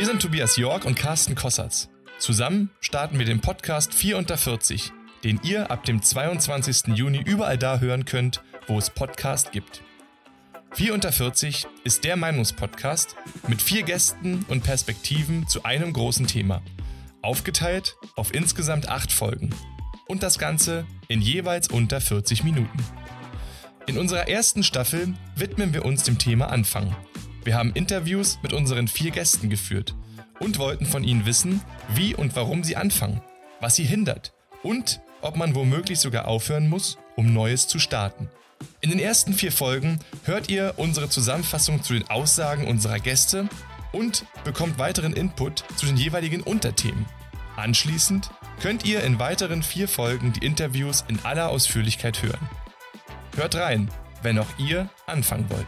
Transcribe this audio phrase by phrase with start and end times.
[0.00, 1.90] Wir sind Tobias York und Carsten Kossatz.
[2.18, 4.92] Zusammen starten wir den Podcast 4 unter 40,
[5.24, 6.96] den ihr ab dem 22.
[6.96, 9.82] Juni überall da hören könnt, wo es Podcast gibt.
[10.72, 13.14] 4 unter 40 ist der Meinungspodcast
[13.46, 16.62] mit vier Gästen und Perspektiven zu einem großen Thema.
[17.20, 19.50] Aufgeteilt auf insgesamt acht Folgen.
[20.08, 22.86] Und das Ganze in jeweils unter 40 Minuten.
[23.86, 26.96] In unserer ersten Staffel widmen wir uns dem Thema Anfang.
[27.42, 29.94] Wir haben Interviews mit unseren vier Gästen geführt
[30.40, 31.62] und wollten von ihnen wissen,
[31.94, 33.22] wie und warum sie anfangen,
[33.60, 38.28] was sie hindert und ob man womöglich sogar aufhören muss, um Neues zu starten.
[38.82, 43.48] In den ersten vier Folgen hört ihr unsere Zusammenfassung zu den Aussagen unserer Gäste
[43.92, 47.06] und bekommt weiteren Input zu den jeweiligen Unterthemen.
[47.56, 48.30] Anschließend
[48.60, 52.48] könnt ihr in weiteren vier Folgen die Interviews in aller Ausführlichkeit hören.
[53.36, 53.90] Hört rein,
[54.22, 55.66] wenn auch ihr anfangen wollt.